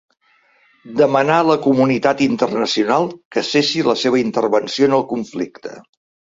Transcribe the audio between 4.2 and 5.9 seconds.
intervenció en el conflicte.